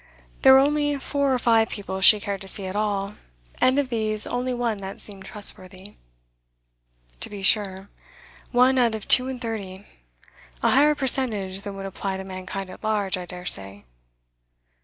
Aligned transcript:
There 0.41 0.53
were 0.53 0.57
only 0.59 0.97
four 0.97 1.31
or 1.31 1.37
five 1.37 1.69
people 1.69 2.01
she 2.01 2.19
cared 2.19 2.41
to 2.41 2.47
see 2.47 2.65
at 2.65 2.75
all, 2.75 3.17
and 3.59 3.77
of 3.77 3.89
these 3.89 4.25
only 4.25 4.51
one 4.51 4.79
that 4.79 4.99
seemed 4.99 5.25
trustworthy.' 5.25 5.93
'To 7.19 7.29
be 7.29 7.43
sure. 7.43 7.87
One 8.51 8.79
out 8.79 8.95
of 8.95 9.07
two 9.07 9.27
and 9.27 9.39
thirty. 9.39 9.85
A 10.63 10.71
higher 10.71 10.95
percentage 10.95 11.61
than 11.61 11.75
would 11.75 11.85
apply 11.85 12.17
to 12.17 12.23
mankind 12.23 12.71
at 12.71 12.83
large, 12.83 13.15
I 13.15 13.27
dare 13.27 13.45
say. 13.45 13.85